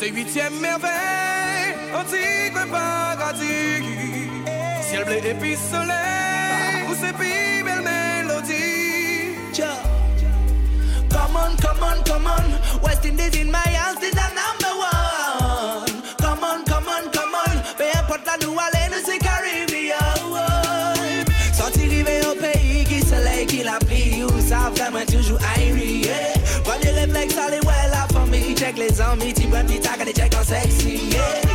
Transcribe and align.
C'est 0.00 0.10
huitième 0.10 0.60
merveille, 0.60 1.74
antique 1.92 2.70
paradis. 2.70 3.82
Ciel 4.82 5.04
bleu 5.04 5.16
épice 5.16 5.58
soleil, 5.70 6.86
où 6.88 6.94
c'est 6.94 7.12
pire. 7.16 7.57
come 11.60 11.82
on, 11.82 12.02
come 12.04 12.26
on. 12.26 12.44
West 12.82 13.04
Indies 13.04 13.36
in 13.36 13.50
my 13.50 13.58
hands 13.58 14.02
is 14.02 14.12
the 14.12 14.28
number 14.40 14.72
one. 14.78 16.02
Come 16.18 16.44
on, 16.44 16.64
come 16.64 16.88
on, 16.88 17.10
come 17.10 17.34
on. 17.34 17.62
Peu 17.76 17.84
importe 17.98 18.26
la 18.26 18.36
New 18.38 18.52
Orleans, 18.52 19.04
the 19.04 19.18
Caribbean. 19.18 19.98
Sorti 21.52 21.88
rivé 21.88 22.20
au 22.30 22.34
pays 22.34 22.84
qui 22.84 23.00
soleil 23.00 23.46
qui 23.46 23.62
la 23.62 23.78
pluie 23.78 24.24
ou 24.24 24.40
ça 24.40 24.70
vraiment 24.74 25.04
toujours 25.06 25.38
aérien. 25.56 25.98
Yeah. 26.02 26.62
Pas 26.64 26.78
de 26.78 26.94
réflexe, 26.94 27.36
allez 27.36 27.60
ouais 27.60 27.78
for 28.12 28.26
me, 28.26 28.54
check 28.54 28.78
les 28.78 29.00
amis, 29.00 29.34
tu 29.34 29.46
peux 29.48 29.64
plus 29.66 29.80
tard, 29.80 29.96
check 30.14 30.34
en 30.34 30.44
sexy. 30.44 31.10
Yeah. 31.10 31.47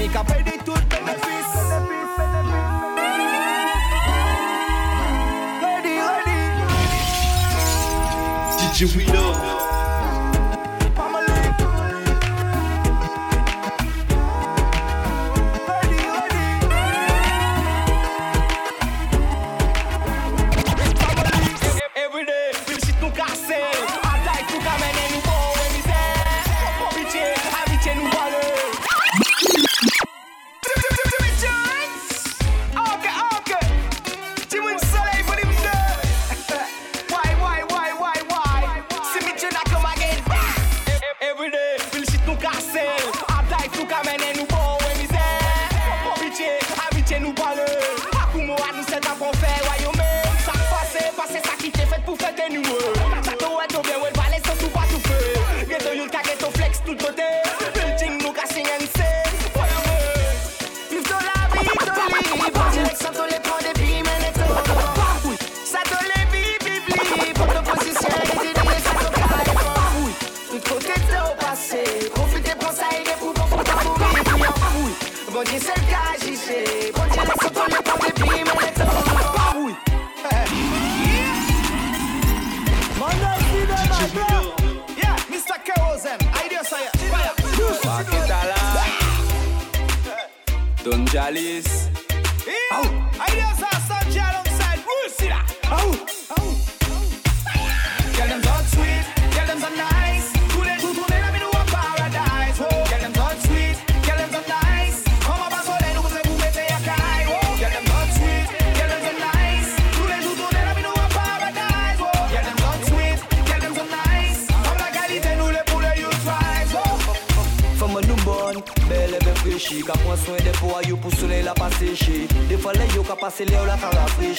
make 0.00 0.14
a 0.14 0.24
benefits. 0.88 1.54
Ready, 5.62 5.96
ready. 6.08 6.40
Did 8.60 8.80
you 8.80 8.86
read 8.98 9.14
up? 9.14 9.59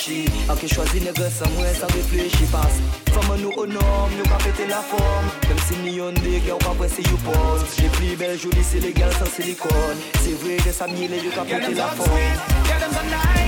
réfléchit 0.02 0.30
A 0.50 0.56
qui 0.56 0.68
choisit 0.68 1.04
nègre 1.04 1.30
sans 1.32 1.50
moi 1.52 1.68
sans 1.80 1.88
réfléchir. 1.88 2.48
Parce 2.52 2.80
femme 3.12 3.42
nous 3.42 3.52
homme, 3.58 3.70
nous 4.18 4.24
pas 4.24 4.38
péter 4.44 4.68
la 4.68 4.78
forme. 4.78 5.26
Même 5.48 5.58
si 5.68 5.76
nous 5.84 5.94
yon 5.96 6.12
des 6.12 6.40
gars 6.40 6.56
ou 6.56 6.58
pas 6.58 6.74
pressé 6.78 7.02
you 7.04 7.18
pose. 7.18 7.66
J'ai 7.78 7.90
plus 7.90 8.16
belle 8.16 8.38
jolie 8.38 8.64
c'est 8.64 8.80
légal 8.80 9.12
sans 9.14 9.26
silicone 9.26 9.98
C'est 10.22 10.34
vrai 10.44 10.58
que 10.58 10.72
ça 10.72 10.88
mille 10.88 11.14
et 11.14 11.18
yo 11.18 11.32
pas 11.36 11.44
péter 11.44 11.74
la 11.74 11.88
forme. 11.88 13.41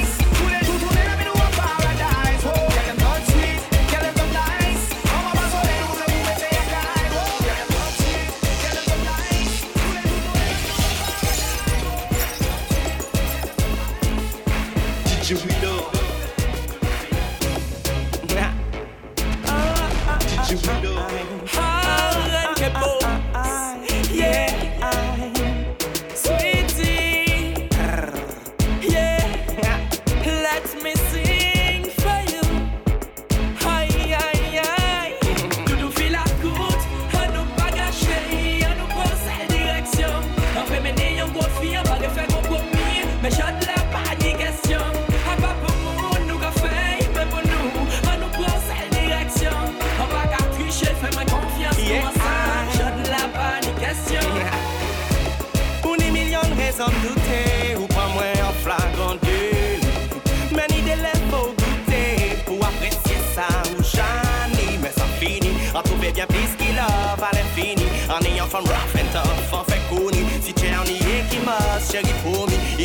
I 20.96 21.12
mean, 21.12 21.73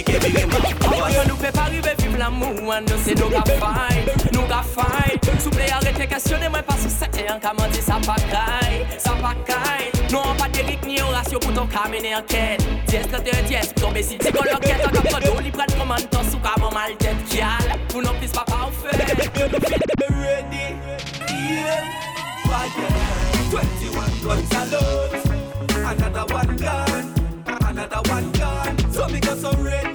Yo 0.09 1.23
nou 1.29 1.37
pe 1.37 1.51
sete 6.89 7.27
An 7.29 7.41
ka 7.41 7.53
mandi 7.53 7.81
sa 7.83 7.99
ni 10.89 10.97
orasyon 11.05 11.41
pou 11.45 11.53
ton 11.53 11.69
kamene 11.69 12.15
anket 12.17 12.65
Diez 12.89 13.05
31 13.13 13.43
diez 13.51 13.69
pou 13.75 13.81
ton 13.85 13.93
besi 13.93 14.17
Ti 14.17 14.33
kon 14.33 14.49
l'anket 14.49 14.81
an 14.87 14.97
ka 14.97 15.03
fado 15.11 15.35
Li 15.45 15.53
pren 15.53 15.77
koman 15.77 16.09
ton 16.09 16.25
sou 16.31 16.41
ka 16.41 16.57
mou 16.63 16.73
mal 16.73 16.97
pa 18.33 18.45
Ready, 20.09 20.65
yeah, 21.29 21.85
guns 24.25 24.75
Another 25.89 26.25
one 26.35 26.57
gun, 26.57 27.15
another 27.47 28.03
one 28.11 28.29
So 28.93 29.07
me 29.09 29.21
go 29.21 29.53
ready. 29.63 29.88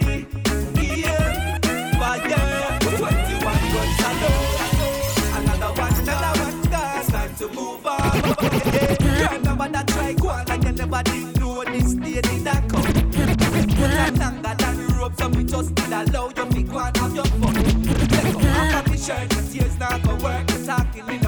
to 7.48 7.56
move 7.56 7.86
on. 7.86 8.00
Remember 9.32 9.70
that 9.70 9.88
try 9.88 10.14
go 10.14 10.30
on 10.30 10.50
and 10.50 10.64
you 10.64 10.72
never 10.72 11.04
did 11.04 11.40
know 11.40 11.64
this 11.64 11.94
day 11.94 12.22
did 12.22 12.44
that 12.46 12.70
come. 12.70 12.84
Put 12.84 13.92
that 13.92 14.18
longer 14.18 14.56
down, 14.56 14.78
the 14.78 14.96
rope, 15.00 15.16
so 15.18 15.28
we 15.30 15.44
just 15.44 15.76
did 15.76 15.92
allow 15.92 16.28
you 16.28 16.34
to 16.34 16.64
go 16.64 16.80
and 16.80 16.98
have 16.98 17.16
your 17.16 17.26
fun. 17.26 17.54
Take 17.54 18.36
off 18.36 18.88
your 18.88 18.98
shirt, 18.98 19.30
the 19.30 19.50
tears 19.52 19.78
not 19.80 20.04
go 20.04 20.16
work, 20.24 20.50
you're 20.52 20.66
talking 20.66 21.23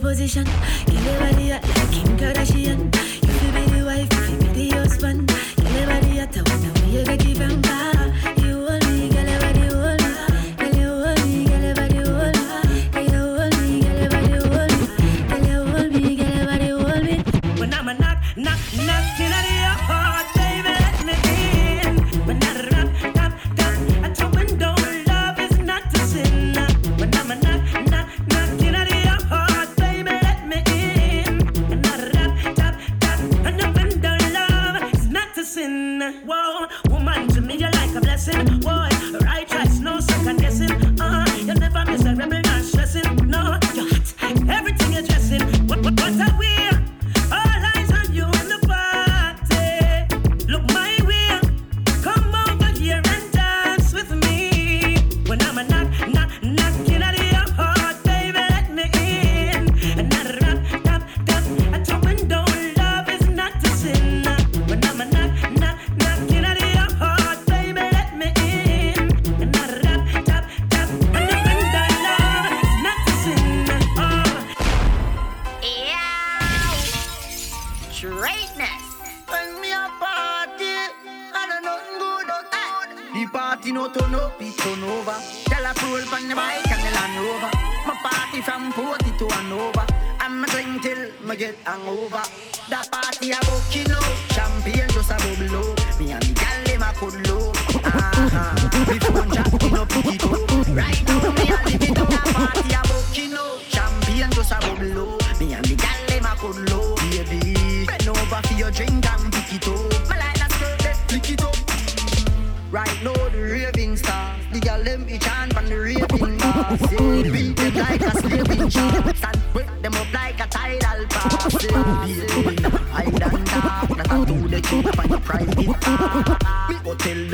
Position, 0.00 0.44
give 0.86 1.06
it 1.06 1.18
body 1.20 1.50
like 1.50 1.62
Kim 1.92 2.16
Kardashian. 2.16 2.99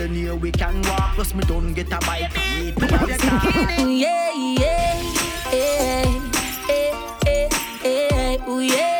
millionaire, 0.08 0.36
we 0.36 0.52
can 0.52 0.82
walk, 0.82 1.14
plus 1.14 1.34
me 1.34 1.42
don't 1.46 1.74
get 1.74 1.86
a 1.92 1.98
bike. 2.00 2.30
yeah, 2.34 3.16
yeah, 3.78 5.02
yeah, 5.52 6.04
yeah, 6.68 7.48
yeah, 7.84 8.60
yeah. 8.60 8.95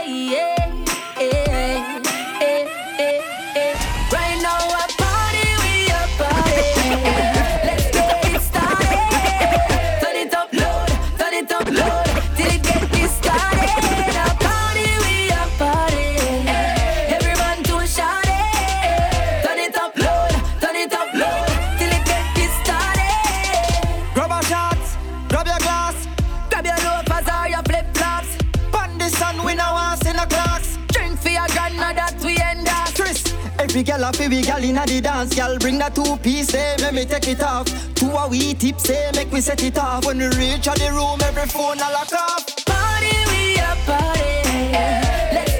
We 34.28 34.42
gal 34.42 34.62
inna 34.62 34.84
the 34.86 35.00
dance 35.00 35.34
Gal 35.34 35.56
bring 35.58 35.78
that 35.78 35.94
two 35.94 36.16
piece 36.16 36.48
say 36.48 36.74
make 36.80 36.94
me 36.94 37.04
take 37.04 37.28
it 37.28 37.42
off 37.42 37.66
Two 37.94 38.10
a 38.10 38.28
we 38.28 38.54
tip 38.54 38.80
say 38.80 39.06
eh, 39.06 39.12
make 39.14 39.32
me 39.32 39.40
set 39.40 39.62
it 39.62 39.78
off 39.78 40.04
When 40.04 40.18
we 40.18 40.26
reach 40.36 40.66
out 40.66 40.78
the 40.78 40.90
room 40.90 41.20
every 41.22 41.46
phone 41.46 41.78
a 41.78 41.88
lock 41.92 42.12
off 42.12 42.44
Party, 42.66 43.14
we 43.30 43.56
a 43.58 43.76
party. 43.86 44.74
Eh, 44.74 45.30
let's 45.32 45.55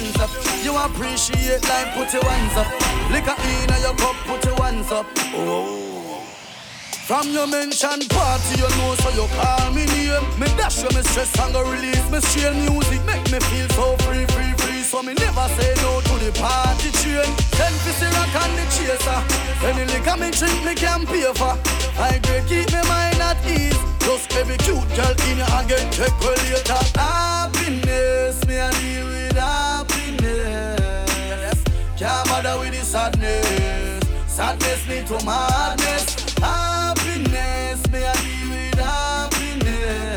hands 0.00 0.18
up. 0.18 0.30
You 0.64 0.76
appreciate 0.76 1.62
life, 1.68 1.94
put 1.94 2.12
your 2.12 2.24
hands 2.24 2.56
up. 2.56 2.68
Liquor 3.10 3.36
in 3.36 3.68
your 3.80 3.94
cup, 3.96 4.16
put 4.26 4.44
your 4.44 4.56
hands 4.62 4.90
up. 4.90 5.06
Oh. 5.34 5.86
From 7.06 7.28
your 7.30 7.46
mention 7.46 8.06
party, 8.08 8.54
you 8.56 8.70
know, 8.78 8.94
so 9.02 9.10
you 9.10 9.26
call 9.34 9.72
me 9.72 9.84
name. 9.86 10.22
Me 10.38 10.46
dash 10.56 10.82
you, 10.82 10.90
me 10.94 11.02
stress 11.02 11.36
and 11.40 11.52
go 11.52 11.62
release. 11.70 12.06
Me 12.10 12.20
chill 12.32 12.54
music, 12.54 13.04
make 13.04 13.26
me 13.32 13.40
feel 13.50 13.68
so 13.70 13.96
free, 14.06 14.24
free, 14.26 14.52
free. 14.62 14.82
So 14.82 15.02
me 15.02 15.14
never 15.14 15.46
say 15.58 15.74
no 15.82 16.00
to 16.00 16.14
the 16.22 16.30
party 16.38 16.90
train. 17.02 17.30
Ten 17.58 17.72
fifty 17.82 18.06
rock 18.14 18.34
and 18.42 18.54
the 18.58 18.64
chaser. 18.74 19.20
Any 19.66 19.84
liquor 19.92 20.16
me 20.16 20.30
drink, 20.30 20.64
me 20.64 20.74
can 20.74 21.04
pay 21.06 21.26
for. 21.34 21.58
I 21.98 22.18
great 22.22 22.46
keep 22.46 22.70
me 22.72 22.82
mind 22.88 23.20
at 23.20 23.42
ease. 23.46 23.76
Just 24.00 24.32
every 24.36 24.56
cute 24.58 24.88
girl 24.96 25.14
in 25.28 25.38
you 25.38 25.44
and 25.44 25.68
get 25.68 25.92
check 25.92 26.14
well 26.20 26.38
later. 26.46 26.82
Happiness, 26.94 28.46
me 28.46 28.56
a 28.56 28.70
deal 28.78 28.99
Can't 32.00 32.26
bother 32.30 32.58
with 32.58 32.70
the 32.70 32.82
sadness. 32.82 34.00
Sadness 34.26 34.88
lead 34.88 35.06
to 35.08 35.22
madness. 35.22 36.32
Happiness, 36.38 37.86
me 37.92 37.98
a 37.98 38.14
deal 38.24 38.48
with 38.48 38.78
happiness. 38.80 40.16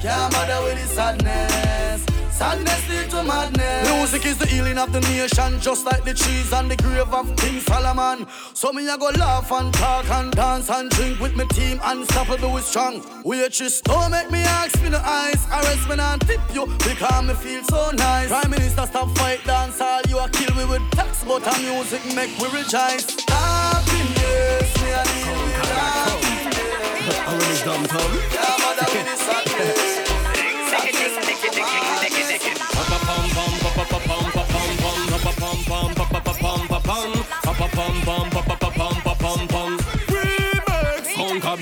Can't 0.00 0.32
bother 0.32 0.64
with 0.64 0.80
the 0.80 0.88
sadness. 0.88 2.06
Sadness 2.30 2.88
lead 2.88 3.10
to 3.10 3.22
madness. 3.22 3.90
Music 3.92 4.24
is 4.24 4.38
the 4.38 4.46
healing 4.46 4.78
of 4.78 4.90
the 4.90 5.00
nation, 5.00 5.60
just 5.60 5.84
like 5.84 6.02
the 6.02 6.14
trees 6.14 6.50
and 6.54 6.70
the 6.70 6.76
grave 6.76 7.12
of 7.12 7.36
King 7.36 7.60
Solomon. 7.60 8.26
So 8.54 8.72
me 8.72 8.88
a 8.88 8.96
go 8.96 9.10
laugh 9.18 9.52
and 9.52 9.70
talk 9.74 10.08
and 10.12 10.32
dance 10.32 10.70
and 10.70 10.88
drink 10.88 11.20
with 11.20 11.36
my 11.36 11.44
team, 11.52 11.78
unstoppable 11.84 12.50
with 12.50 12.64
strong. 12.64 13.04
Waitress, 13.22 13.82
don't 13.82 14.12
make 14.12 14.30
me 14.30 14.38
ask 14.38 14.82
me 14.82 14.88
no 15.96 16.02
eyes, 16.02 16.20
arrest 16.20 16.26
me 16.26 16.26
and 16.26 16.26
tip 16.26 16.54
you 16.54 16.66
because 16.78 17.24
me 17.24 17.34
feel 17.34 17.64
so 17.64 17.90
nice. 17.92 18.28
Prime 18.28 18.50
Minister, 18.50 18.86
stop 18.86 19.16
fight 19.18 19.44
dance 19.44 19.80
all 19.80 20.00
you 20.08 20.18
a 20.18 20.28
kill 20.28 20.56
we 20.56 20.64
with 20.64 20.90
tax, 20.92 21.24
but 21.24 21.46
our 21.46 21.58
music 21.58 22.02
make 22.14 22.36
we 22.38 22.48
rejoice. 22.48 23.06
Happiness, 23.28 24.82
me 24.82 24.90
a 24.90 25.04
deal 25.04 25.34
with 25.42 25.54
happiness. 25.54 27.24
I'm 27.26 27.34
in 27.34 27.46
his 27.46 27.62
dumb 27.62 27.84
tongue. 27.86 29.23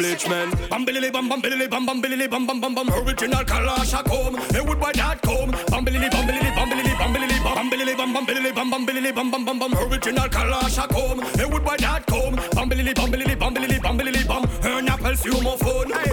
bleach 0.02 0.28
man. 0.28 0.50
Bam 0.70 0.84
bilily 0.84 1.10
bam 1.10 1.28
bam 1.28 1.40
bilily 1.40 1.66
bam 1.72 1.86
bam 1.86 2.00
bilily 2.02 2.26
bam 2.26 2.46
bam 2.46 2.60
bam 2.60 2.74
bam. 2.74 2.88
Original 3.00 3.44
Kalasha 3.50 4.00
comb. 4.10 4.34
Hey 4.54 4.62
wood 4.68 4.80
by 4.80 4.92
that 5.00 5.22
comb. 5.22 5.50
Bam 5.70 5.84
bilily 5.84 6.08
bam 6.14 6.26
bilily 6.26 6.50
bam 6.58 6.68
bilily 6.70 6.94
bam 7.00 7.12
bilily 7.12 7.38
bam 7.44 7.70
bilily 7.70 7.94
bam 8.00 8.12
bam 8.14 8.26
bilily 8.26 8.52
bam 8.58 8.70
bam 8.70 8.86
bilily 8.86 9.12
bam 9.12 9.30
bam 9.30 9.44
bam 9.44 9.58
bam. 9.60 9.72
Original 9.84 10.28
Kalasha 10.36 10.88
comb. 10.94 11.20
Hey 11.38 11.46
wood 11.52 11.64
by 11.64 11.76
that 11.84 12.06
comb. 12.06 12.34
Bam 12.56 12.68
bilily 12.68 12.94
bam 12.94 13.10
bilily 13.10 13.36
bam 13.36 13.54
bilily 13.54 13.78
bam 13.78 13.96
bilily 13.96 14.24
bam. 14.24 14.42
Her 14.66 14.82
apples 14.94 15.24
you 15.24 15.40
my 15.40 15.56
phone. 15.56 15.92
Hey 15.92 16.11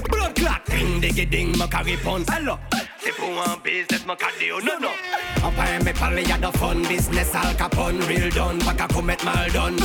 ding 0.99 1.13
digi 1.13 1.29
ding, 1.29 1.57
ma 1.57 1.67
ka 1.67 1.79
ripon 1.79 2.23
Alo, 2.29 2.57
se 2.99 3.11
pou 3.11 3.31
an 3.39 3.59
biznes 3.63 4.05
ma 4.05 4.15
ka 4.15 4.27
deyo, 4.39 4.59
no 4.63 4.77
no 4.77 4.91
Apay 5.43 5.83
me 5.83 5.93
pale 5.93 6.23
ya 6.27 6.37
da 6.37 6.51
fun 6.51 6.83
business. 6.83 7.33
al 7.35 7.53
kapon 7.55 7.99
Real 8.07 8.29
don, 8.31 8.59
pa 8.59 8.73
ka 8.73 8.87
komet 8.87 9.23
mal 9.23 9.49
done. 9.51 9.77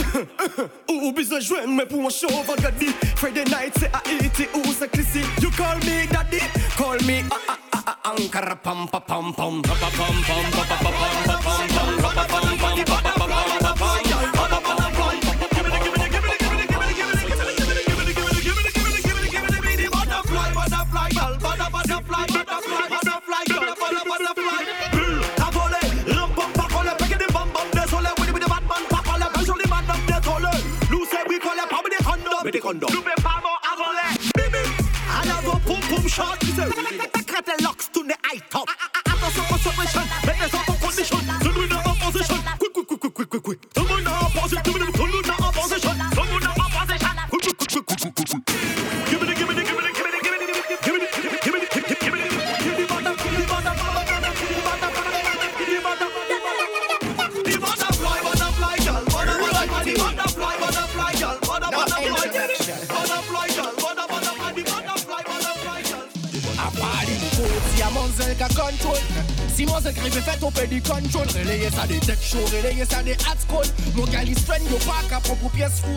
Ooh, 0.90 1.12
business 1.12 1.50
when 1.50 1.66
jwen 1.66 1.76
me 1.76 1.84
pou 1.84 2.04
an 2.04 2.10
show 2.10 2.42
vagadi 2.42 2.92
Friday 3.16 3.44
night 3.44 3.74
Say 3.74 3.90
I 3.92 4.00
eat 4.20 4.40
it. 4.40 4.56
Ooh, 4.56 4.72
say 4.72 4.88
Chrissy, 4.88 5.22
You 5.40 5.50
call 5.50 5.78
me 5.86 6.06
daddy, 6.06 6.40
call 6.76 6.98
me 7.06 7.22
ah, 7.30 7.40
ah, 7.48 7.58
ah, 7.72 7.78
a 7.78 7.78
a 7.78 7.92
a 7.92 8.10
a 8.10 8.14
Ankara 8.14 8.56
pam 8.62 8.88
pa 8.88 9.00
pam 9.00 9.32
pam 9.32 9.62
Pa 9.62 9.74
pa 9.74 9.90
pam 9.90 10.16
pam 10.26 10.44
pa 10.52 10.62
pa 10.64 10.76
pa 10.82 10.90
pam 10.90 11.16
pa 11.26 11.36
pam 11.42 11.73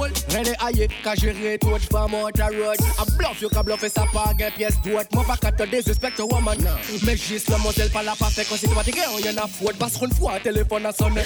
cool 0.07 0.27
Rene 0.33 0.55
aye, 0.59 0.87
ka 1.03 1.15
jere 1.15 1.57
tot, 1.57 1.81
fwa 1.87 2.07
mouta 2.07 2.49
road. 2.51 2.79
A 2.99 3.05
bluff 3.17 3.41
yo 3.41 3.49
ka 3.49 3.63
bluffe 3.63 3.89
sa 3.89 4.05
pa 4.11 4.33
gen 4.37 4.51
piyes 4.55 4.75
dwot 4.83 5.07
Mwen 5.15 5.25
pa 5.27 5.37
ka 5.39 5.51
te 5.55 5.65
disrespect 5.71 6.19
waman 6.19 6.59
Mek 7.05 7.19
jis 7.21 7.47
le 7.49 7.57
motel 7.63 7.89
pa 7.93 8.03
la 8.03 8.15
pa 8.19 8.29
fe 8.33 8.43
konsi 8.47 8.67
kwa 8.71 8.83
tige 8.83 9.05
yon 9.05 9.23
yon 9.23 9.39
a 9.39 9.47
fwot 9.47 9.79
Bas 9.79 9.97
kon 9.99 10.11
fwa 10.17 10.37
telefon 10.43 10.85
a 10.85 10.91
sone 10.95 11.23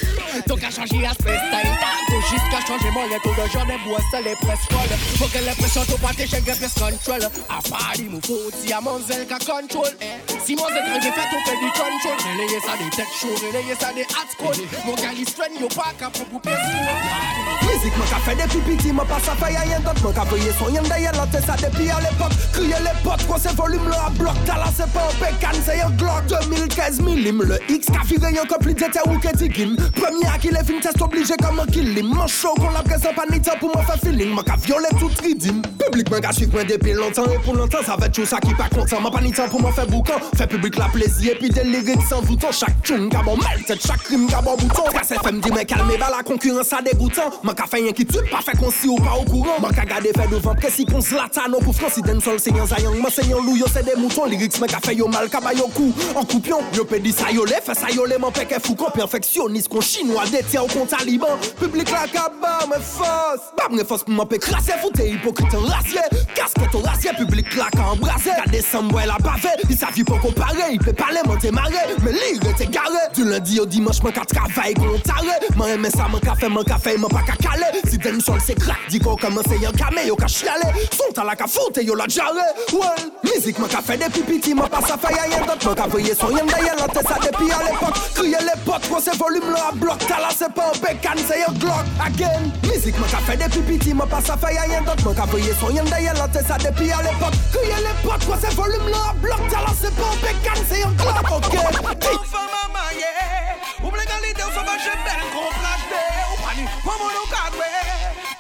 To 0.48 0.58
ka 0.60 0.70
chanji 0.74 1.02
aspe 1.10 1.34
style 1.34 1.74
To 2.12 2.22
jis 2.30 2.46
ka 2.54 2.62
chanji 2.68 2.94
mwen 2.94 3.12
yon 3.16 3.24
tou 3.26 3.36
de 3.40 3.48
jone 3.56 3.80
Bwa 3.86 4.02
se 4.12 4.22
le 4.26 4.36
pres 4.44 4.68
kol 4.72 4.96
Fwa 5.18 5.32
ke 5.34 5.44
le 5.48 5.56
presyon 5.60 5.90
to 5.90 6.00
pa 6.04 6.14
chen 6.18 6.46
gen 6.46 6.62
piyes 6.62 6.78
kontrol 6.78 7.26
A 7.26 7.62
pari 7.70 8.08
mou 8.08 8.22
fout 8.28 8.62
si 8.62 8.74
a 8.76 8.82
monzel 8.86 9.26
ka 9.30 9.42
kontrol 9.44 9.90
Si 10.46 10.58
monzel 10.60 10.86
kreje 10.88 11.16
fet 11.18 11.34
to 11.34 11.42
fe 11.50 11.58
di 11.64 11.74
kontrol 11.80 12.22
Releye 12.30 12.62
sa 12.68 12.78
de 12.80 12.90
tek 12.96 13.18
show, 13.18 13.34
releye 13.48 13.80
sa 13.82 13.92
de 13.98 14.06
hat 14.14 14.38
Mwen 14.86 14.98
ka 15.02 15.12
li 15.18 15.26
stren 15.28 15.58
yo 15.60 15.68
pa 15.74 15.92
ka 16.00 16.14
pou 16.14 16.26
pou 16.32 16.46
pes 16.46 16.64
Mizik 17.66 17.98
mwen 17.98 18.10
ka 18.14 18.22
fe 18.26 18.38
de 18.40 18.48
pipi 18.54 18.71
piti 18.72 18.92
mwen 18.96 19.08
pa 19.08 19.20
sa 19.20 19.36
a 19.36 19.64
son 20.58 20.76
a 21.92 22.80
le 22.80 22.92
pot 23.04 23.22
kon 23.28 23.40
se 23.40 23.50
volume 23.56 23.88
lo 23.88 23.98
a 24.00 24.10
blok 24.16 24.38
Kala 24.46 24.72
se 24.72 24.86
pa 24.94 25.04
an 25.10 25.16
pekan 25.20 25.58
se 25.66 25.76
yon 25.78 25.96
glok 26.00 26.28
2015 26.32 27.02
milim 27.04 27.42
le 27.44 27.60
X 27.68 27.92
ka 27.92 28.04
fire 28.08 28.32
yon 28.32 28.48
kopli 28.48 28.74
dete 28.74 29.02
ou 29.08 29.18
a 29.18 30.38
ki 30.40 30.52
le 30.52 30.64
fin 30.64 30.80
test 30.80 31.02
oblige 31.02 31.36
kom 31.42 31.60
an 31.60 31.68
kilim 31.72 32.14
Mwen 32.14 32.28
show 32.32 32.56
kon 32.56 32.72
la 32.72 32.84
feeling. 34.02 34.32
Mwen 34.36 34.46
ka 34.46 34.56
viole 34.64 34.90
tout 35.00 35.20
ridim 35.26 35.62
Publik 35.82 36.10
mwen 36.12 36.24
ka 36.24 36.32
suiv 36.36 36.54
mwen 36.56 36.68
depi 36.70 36.96
lontan 36.96 37.28
E 37.32 37.40
pou 37.44 37.58
lontan 37.58 37.84
sa 37.86 37.98
vet 38.00 38.16
chou 38.16 38.26
sa 38.30 38.40
ki 38.44 38.56
pa 38.60 38.70
kontan 38.72 39.04
Mwen 39.04 39.16
pa 39.16 39.24
ni 39.24 39.34
tan 39.36 39.50
pou 39.52 39.60
mwen 39.64 39.76
fe 39.76 39.86
boukan 39.92 40.24
Fe 40.38 40.48
publik 40.52 40.80
la 40.80 40.90
plezi 40.94 41.34
epi 41.34 41.52
de 41.52 41.66
lirik 41.68 42.04
san 42.08 42.24
voutan 42.28 42.56
bon 43.26 43.38
mal, 43.42 43.60
tet 43.68 43.82
chak 43.84 44.04
krim 44.08 44.28
bon 44.46 44.58
bouton. 44.62 44.92
Ka 44.96 45.04
se 45.08 45.20
fem 45.24 45.42
di 45.44 45.52
men 45.52 45.68
la 46.14 46.24
konkurans 46.28 46.72
sa 46.72 46.82
degoutan 46.86 47.36
Mwen 47.44 47.58
ka 47.58 47.68
fe 47.70 47.84
yon 47.84 47.98
ki 47.98 48.08
tue 48.10 48.24
pa 48.32 48.44
fe 48.46 48.56
konsi 48.62 48.90
ou 48.92 49.02
pa 49.02 49.18
ou 49.18 49.26
kouran 49.26 49.62
Man 49.64 49.74
ka 49.76 49.86
gade 49.90 50.14
fè 50.16 50.28
devan 50.30 50.58
presi 50.60 50.86
kon 50.90 51.02
zlata 51.04 51.48
No 51.52 51.60
pou 51.64 51.74
fransi 51.76 52.04
den 52.06 52.22
sol 52.24 52.40
se 52.42 52.54
yon 52.54 52.70
zayang 52.70 53.00
Man 53.02 53.14
se 53.14 53.26
yon 53.28 53.44
lou 53.46 53.58
yo 53.60 53.68
se 53.72 53.84
de 53.86 53.96
mouton 54.00 54.30
Liriks 54.32 54.62
men 54.62 54.70
ka 54.72 54.82
fè 54.84 54.96
yo 54.98 55.10
mal 55.12 55.30
kaba 55.34 55.54
yo 55.58 55.68
kou 55.76 55.90
An 56.20 56.28
koupyon 56.30 56.70
Yo 56.78 56.86
pe 56.88 57.02
di 57.04 57.14
sayole 57.16 57.62
fè 57.66 57.76
sayole 57.78 58.20
Man 58.22 58.34
peke 58.36 58.62
fou 58.62 58.78
kon 58.80 58.94
perfeksyonist 58.96 59.72
Kon 59.72 59.86
chinois 59.86 60.30
detya 60.32 60.64
ou 60.64 60.72
kon 60.72 60.90
taliban. 60.90 61.40
Publik 61.60 61.92
la 61.94 62.06
kaba 62.12 62.30
bah, 62.42 62.68
men 62.70 62.84
fos 62.86 63.50
Bab 63.58 63.74
mne 63.74 63.86
fos 63.88 64.06
pou 64.06 64.16
man 64.16 64.30
pe 64.30 64.40
krasye 64.42 64.78
Foute 64.84 65.08
hipokrit 65.08 65.58
en 65.58 65.66
rasye 65.72 66.06
Kaske 66.38 66.70
ton 66.74 66.86
rasye 66.86 67.16
Publik 67.18 67.56
la 67.58 67.72
ka 67.74 67.92
embrase 67.96 68.38
Kade 68.44 68.62
sambwe 68.66 69.08
la 69.10 69.18
pave 69.24 69.56
Il 69.70 69.78
sa 69.78 69.92
vi 69.96 70.06
pou 70.08 70.22
kompare 70.24 70.70
Il 70.76 70.82
pe 70.84 70.94
pale 70.98 71.26
man 71.28 71.42
te 71.42 71.54
mare 71.56 71.88
Men 72.06 72.18
lire 72.18 72.54
te 72.60 72.70
gare 72.70 73.08
Du 73.16 73.26
lundi 73.26 73.60
au 73.60 73.66
dimanche 73.66 74.04
man 74.06 74.16
ka 74.16 74.26
travay 74.30 74.76
kon 74.78 75.02
tare 75.08 75.40
Man 75.58 75.76
eme 75.78 75.92
sa 75.94 76.08
man 76.12 76.22
ka 76.24 76.38
fè 76.38 76.52
man 76.52 76.68
ka 76.68 76.80
fè 76.82 76.98
Man 77.02 77.12
pa 77.14 77.26
ka 77.28 77.38
kale 77.42 77.72
Si 77.90 77.98
den 78.02 78.22
sol 78.22 78.40
se 78.42 78.51
se 78.52 78.56
krak 78.66 78.90
di 78.90 79.00
kon 79.00 79.16
kaman 79.16 79.44
se 79.44 79.56
yon 79.62 79.74
kame 79.74 80.06
yo 80.08 80.16
ka 80.16 80.28
chale 80.28 80.68
Son 80.92 81.12
tala 81.14 81.36
ka 81.36 81.48
fote 81.48 81.84
yo 81.84 81.96
la 81.96 82.08
jare 82.08 82.44
Well, 82.74 83.12
mizik 83.24 83.60
man 83.60 83.70
ka 83.70 83.82
fe 83.82 83.98
depi 83.98 84.24
piti 84.24 84.54
man 84.54 84.70
pa 84.70 84.82
sa 84.82 84.98
fe 84.98 85.14
yayen 85.16 85.46
dot 85.48 85.64
Man 85.66 85.76
ka 85.76 85.88
veye 85.88 86.16
son 86.16 86.32
yon 86.36 86.48
dayen 86.48 86.76
lante 86.80 87.02
sa 87.08 87.18
depi 87.20 87.52
a 87.52 87.60
l'epok 87.64 87.96
Kriye 88.16 88.42
l'epok 88.44 88.82
kon 88.90 89.02
se 89.02 89.16
volum 89.18 89.52
la 89.52 89.70
a 89.70 89.72
blok 89.72 90.00
Tala 90.08 90.32
se 90.32 90.50
pa 90.56 90.68
an 90.72 90.80
bekan 90.84 91.20
se 91.28 91.40
yon 91.40 91.60
glok 91.60 91.86
Again, 92.08 92.52
mizik 92.68 93.00
man 93.00 93.10
ka 93.10 93.22
fe 93.28 93.38
depi 93.40 93.62
piti 93.70 93.94
man 93.94 94.10
pa 94.10 94.22
sa 94.22 94.38
fe 94.38 94.54
yayen 94.56 94.86
dot 94.86 95.04
Man 95.06 95.16
ka 95.16 95.26
veye 95.32 95.54
son 95.60 95.76
yon 95.76 95.88
dayen 95.92 96.18
lante 96.20 96.44
sa 96.48 96.58
depi 96.58 96.92
a 96.92 97.02
l'epok 97.06 97.40
Kriye 97.56 97.80
l'epok 97.86 98.28
kon 98.28 98.42
se 98.44 98.56
volum 98.58 98.92
la 98.92 99.06
a 99.12 99.16
blok 99.24 99.48
Tala 99.54 99.76
se 99.80 99.94
pa 99.96 100.12
an 100.12 100.20
bekan 100.26 100.66
se 100.68 100.84
yon 100.84 100.98
glok 101.00 101.32
Ok, 101.32 101.56
Ou 103.82 103.90
blen 103.90 104.06
galide 104.06 104.44
ou 104.46 104.54
sa 104.54 104.62
bache 104.62 104.94
bel 105.06 105.24
kon 105.34 105.50
flashde 105.58 106.02
Ou 106.30 106.38
pani, 106.44 106.68
pou 106.84 106.94
moun 107.02 107.18
ou 107.18 107.32
kagwe 107.34 107.91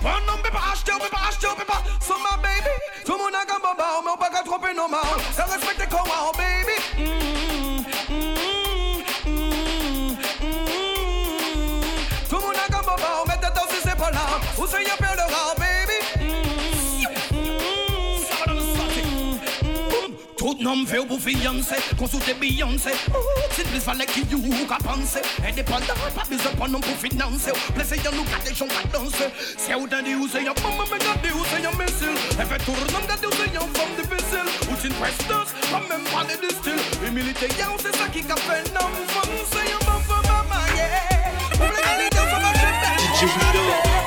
non 0.03 0.38
peut 0.43 0.50
pas 0.50 0.72
acheter, 0.74 0.91
peut 0.93 1.10
pas 1.10 1.27
acheter, 1.29 1.48
peut 1.58 1.65
pas 1.65 1.81
So 2.00 2.15
my 2.17 2.41
baby, 2.41 2.70
tout 3.05 3.13
le 3.13 3.17
monde 3.19 3.36
a 3.36 3.45
baba 3.45 4.02
Mais 4.04 4.12
on 4.12 4.17
pas 4.17 4.30
qu'à 4.30 4.43
tromper 4.43 4.73
nos 4.73 4.88
mains 4.88 4.97
Ça 5.36 5.45
respecte 5.45 5.88
comment 5.89 6.32
baby. 6.38 6.76
Tout 12.30 12.36
le 12.36 12.41
monde 12.41 12.56
a 12.56 12.82
baba 12.82 13.23
Mais 13.28 13.38
t'attends 13.38 13.67
si 13.69 13.78
c'est 13.84 13.97
pas 13.97 14.12
là 14.12 14.39
Ou 14.58 14.65
c'est 14.67 14.84
y'a 14.84 15.01
Nom 20.62 20.86
fait 20.86 21.04
pour 21.08 21.19
fiancé, 21.19 21.76
consulter 21.97 22.36
Beyoncé. 22.36 22.91
Oh, 23.15 23.17
si 23.52 23.63
plus 23.63 23.80
fallait 23.80 24.06
qu'il 24.06 24.30
y 24.30 24.36
ait 24.36 24.67
qu'à 24.67 24.78
penser. 24.78 25.21
Indépendant, 25.43 25.97
pas 26.15 26.24
besoin 26.30 26.52
pour 26.52 26.69
nous 26.69 26.80
pour 26.80 26.95
financer. 26.97 27.52
Blessé, 27.74 27.95
y'a 27.97 28.12
nous 28.12 28.24
qu'à 28.24 28.54
gens 28.54 28.67
qu'à 28.67 28.88
danser. 28.93 29.34
C'est 29.58 29.74
où 29.74 29.88
t'as 29.88 30.04
dit 30.04 30.13
où 30.13 30.28
c'est 30.28 30.43
y'a 30.43 30.54
maman, 30.62 30.84
mais 30.91 31.00
gardez 31.04 31.32
où 31.32 31.43
c'est 31.50 31.63
y'a 31.63 31.71
missile. 31.71 32.13
Elle 32.39 32.45
fait 32.45 32.63
tourner, 32.63 33.08
gardez 33.08 33.26
où 33.26 33.32
c'est 33.32 33.52
y'a 33.52 33.60
forme 33.60 33.95
difficile. 33.97 34.69
Ou 34.69 34.76
c'est 34.80 34.88
une 34.88 34.93
prestance, 34.93 35.50
pas 35.71 35.82
même 35.89 36.06
parler 36.12 36.38
de 36.38 36.54
style. 36.54 37.08
Humilité, 37.08 37.47
y'a 37.58 37.65
c'est 37.80 37.95
ça 37.95 38.08
qui 38.13 38.19
a 38.19 38.36
fait 38.36 38.71
non, 38.71 38.86
femme, 39.08 39.34
c'est 39.50 39.67
y'a 39.67 39.80
ma 39.82 39.97
femme, 39.97 40.21
maman, 40.30 40.65
yeah. 40.76 41.58
Pour 41.58 41.65
l'égalité, 41.65 42.17
ça 42.17 42.38
va, 42.38 42.54
j'ai 42.54 42.69
belle. 42.69 43.02
DJ 43.17 43.24
Widow. 43.24 44.01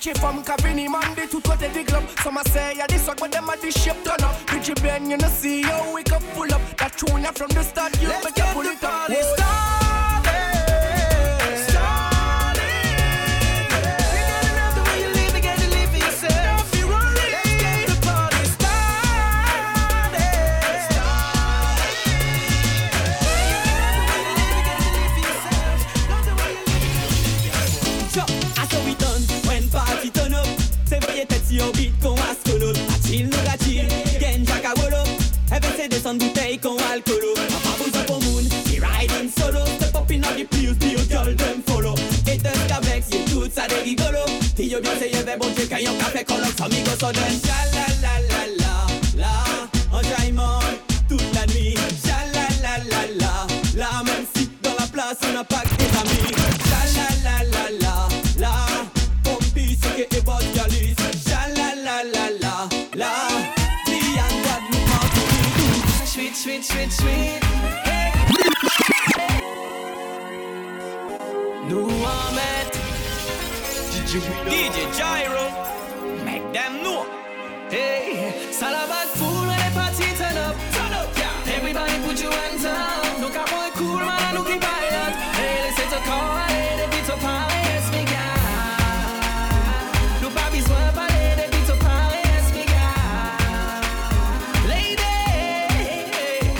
Kepache 0.00 0.18
from 0.18 0.42
Kavini, 0.42 0.88
Monday 0.88 1.26
to 1.26 1.40
côté 1.40 1.68
du 1.72 1.84
globe 1.84 2.04
Some 2.22 2.38
a 2.38 2.48
say, 2.48 2.74
yeah 2.76 2.86
this 2.86 3.06
but 3.06 3.30
them 3.30 3.48
a 3.48 3.56
this 3.56 3.74
ship 3.82 3.96
turn 4.04 4.22
up. 4.24 4.34
Richie 4.52 4.74
Ben, 4.82 5.10
you 5.10 5.16
know 5.16 5.28
see 5.28 5.62
how 5.62 5.94
we 5.94 6.02
can 6.02 6.22
pull 6.34 6.52
up. 6.52 6.60
That 6.78 6.96
tune 6.96 7.24
from 7.34 7.48
the 7.48 7.62
start, 7.62 8.00
you 8.00 8.08
better 8.08 8.30
get 8.34 8.54
pull 8.54 8.62
the 8.62 8.70
it 8.72 8.82
up 8.84 9.49
la 47.02 47.12
la 47.12 47.86
la 48.02 48.44
la 48.58 48.72
la 49.16 49.32
Enjaillement 49.90 50.60
toute 51.08 51.34
la 51.34 51.46
nuit. 51.46 51.74
La 52.04 52.18
la 52.34 52.46
la 52.62 53.04
la 53.18 53.46
la 53.74 54.02
Même 54.04 54.26
si 54.36 54.50
dans 54.62 54.74
la 54.78 54.86
place 54.86 55.16
on 55.26 55.32
n'a 55.32 55.44
pas 55.44 55.62
que 55.62 55.76
des 55.76 55.96
amis. 55.98 56.32
La 56.70 56.82
la 56.96 57.08
la 57.24 57.70
la 57.80 58.08
la 58.38 58.52
Pompi 59.24 59.78
c'est 59.80 60.08
que 60.08 60.16
la 61.56 62.04
la 62.04 62.24
la 62.38 62.68
La 62.94 63.12
vie 63.86 64.20
en 64.20 64.32
Guadeloupe 64.42 64.86
partout 64.90 66.04
Sweet, 66.04 66.36
sweet, 66.36 66.64
sweet, 66.64 66.92
sweet 66.92 67.42
Hey. 67.84 68.12
Nous 71.68 71.86
en 71.86 72.32
mettre. 72.34 72.78
DJ 74.50 74.86
Gyro 74.92 75.59
Hey, 77.70 78.34
Salabat 78.50 79.06
fool 79.14 79.46
when 79.46 79.58
the 79.62 79.70
party 79.78 80.10
turn 80.18 80.36
up. 80.36 80.56
Turn 80.74 80.92
up, 80.92 81.06
yeah. 81.16 81.54
Everybody 81.54 81.94
put 82.02 82.20
your 82.20 82.32
hands 82.32 82.64
up. 82.64 83.20
Look 83.20 83.36
at 83.36 83.46
boy 83.46 83.70
cool 83.78 84.00
man, 84.02 84.34
look 84.34 84.50
at. 84.50 85.12
Hey, 85.38 85.62
let's 85.62 85.78
hit 85.78 85.92
a 85.94 86.00
car, 86.02 86.48
hey, 86.48 86.78
yes, 92.26 92.50
yes. 92.66 92.98
Lady, 94.66 95.14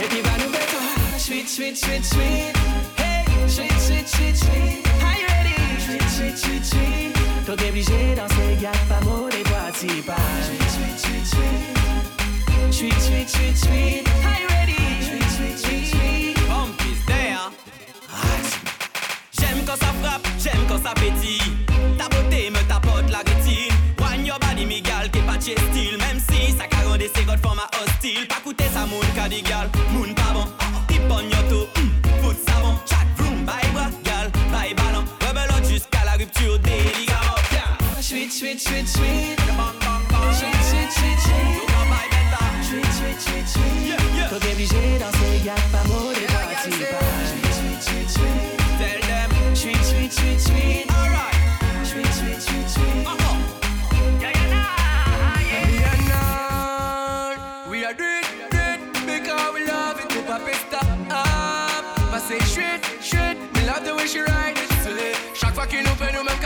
everybody 0.05 0.47
better. 0.55 1.19
Sweet, 1.19 1.49
sweet, 1.49 1.77
sweet, 1.77 2.05
sweet. 2.05 2.57
Hey, 2.95 3.25
sweet, 3.49 3.73
sweet, 3.83 4.07
sweet, 4.07 4.37
sweet. 4.37 4.87
Are 5.03 5.19
you 5.19 5.27
ready? 5.27 5.59
Sweet, 5.81 6.09
sweet, 6.09 6.39
sweet, 6.39 6.65
sweet. 6.65 7.15
Tô 7.47 7.53
obligé 7.55 8.15
dans 8.15 8.29
ces 8.29 8.63
gars 8.63 8.71
pas 8.89 9.01
mourir. 9.05 9.40
J'aime 19.33 19.65
quand 19.65 19.77
ça 19.77 19.93
frappe, 20.03 20.27
j'aime 20.39 20.53
quand 20.69 20.83
ça 20.83 20.93
pétille 20.95 21.39
Ta 21.97 22.09
beauté 22.09 22.51
me 22.51 22.59
tapote 22.69 23.11
la 23.11 23.19
rétine 23.19 23.73
One 24.01 24.27
your 24.27 24.39
body, 24.41 24.67
Miguel, 24.67 25.09
t'es 25.13 25.21
pas 25.21 25.37
de 25.37 25.43
style 25.43 25.99
Même 25.99 26.19
si 26.19 26.53
ça 26.57 26.67
caronne 26.67 26.99
des 26.99 27.09
ségodes 27.15 27.41
format 27.41 27.71
hostile 27.81 28.27
Pas 28.27 28.41
coûter 28.43 28.65
ça, 28.75 28.87
moun 28.87 29.07
cadigal, 29.15 29.71
moun 29.93 30.13
pas 30.15 30.33
bon 30.35 30.47
Tip 30.89 31.03
on 31.11 31.21
your 31.21 31.69
foot 32.23 32.37
savon 32.49 32.75
Chat 32.89 33.07
vroom, 33.17 33.45
bye 33.45 33.71
bras, 33.73 33.91
gal, 34.03 34.31
bye 34.51 34.75
ballon. 34.75 35.05
Rebelote 35.21 35.69
jusqu'à 35.71 36.05
la 36.05 36.13
rupture 36.13 36.59
des 36.59 36.99
ligaments 36.99 37.40
sweet, 38.11 38.33
sweet, 38.33 38.61
sweet, 38.61 38.89
sweet. 38.89 39.37
Bang, 39.47 39.79
bang, 39.79 40.03
bang. 40.11 40.33
Sweet, 40.35 40.63
sweet, 40.71 40.91
sweet, 40.99 41.21
sweet. 41.27 41.47
Tu 41.55 41.67
travailles 41.71 42.11
maintenant. 42.11 42.51
Sweet, 42.69 42.91
sweet, 42.99 43.21
sweet, 43.21 43.47
sweet. 43.47 43.87
Yeah, 43.87 44.17
yeah. 44.17 44.29
Quand 44.31 44.41
t'es 44.41 44.53
obligé 44.53 44.99
danser, 44.99 45.35
y'a 45.45 45.55
pas 45.71 45.85
mot 45.87 46.11
de 46.11 46.27
party. 46.35 46.73
Sweet, 46.73 46.91
sweet, 47.55 47.83
sweet, 47.87 48.11
sweet. 48.11 48.59
Tell 48.81 49.01
them. 49.07 49.31
Sweet, 49.55 49.85
sweet, 49.91 50.13
sweet, 50.13 50.41
sweet. 50.41 50.87
Alright. 50.91 51.39
Sweet, 51.85 52.13
sweet, 52.19 52.41
sweet, 52.43 52.69
sweet. 52.69 53.07
Uh 53.07 53.15
-huh. 53.15 53.37
Yeah, 54.21 54.35
We 55.71 55.79
are 55.91 56.03
not. 56.11 57.39
We 57.71 57.79
because 59.07 59.51
we 59.55 59.61
love 59.71 59.97
it. 60.03 60.09
Tu 60.11 60.21
pas 60.27 60.41
pesta. 60.47 60.81
Up. 61.15 61.85
Passez, 62.11 62.43
chut, 62.55 62.81
chut. 63.01 63.37
Mais 63.55 63.67
love 63.71 63.85
the 63.85 63.95
way 63.95 64.07
she 64.09 64.19
ride 64.19 64.59
it. 64.59 64.71
Chaque 65.35 65.55
fois 65.55 65.67
qu'il 65.67 65.83
nous 65.83 65.97
fait 65.97 66.13
nous-mêmes, 66.13 66.41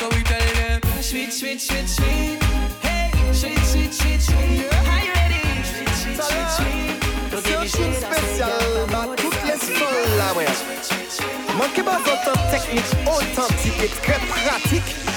So 0.00 0.08
we 0.16 0.22
tell 0.22 0.40
them, 0.54 0.80
sweet, 1.02 1.30
sweet, 1.30 1.60
sweet, 1.60 1.86
sweet. 1.86 2.42
Hey, 2.80 3.10
sweet, 3.34 3.58
sweet, 3.58 3.92
sweet, 3.92 4.20
sweet. 4.20 4.72
Are 4.72 5.04
you 5.04 5.12
ready? 5.12 5.62
Sweet, 5.62 5.88
sweet, 5.94 6.16
sweet, 6.16 6.48
sweet. 6.56 6.90
Sensyon 7.44 7.92
spesyal, 7.92 8.86
ba 8.88 9.04
tout 9.16 9.36
les 9.44 9.60
sol 9.60 10.00
la 10.16 10.32
Mwen 11.58 11.70
ke 11.76 11.82
ba 11.84 12.00
zotan 12.06 12.40
teknik 12.50 12.88
otantik 13.04 13.76
et 13.84 13.92
tre 14.00 14.16
pratik 14.32 15.09